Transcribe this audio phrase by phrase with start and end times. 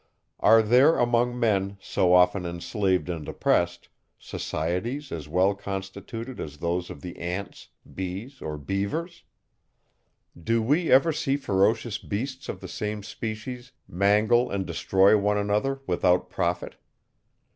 [0.39, 6.89] Are there among men, so often enslaved and oppressed, societies as well constituted as those
[6.89, 9.23] of the ants, bees, or beavers?
[10.35, 15.81] Do we ever see ferocious beasts of the same species mangle and destroy one another
[15.85, 16.77] without profit?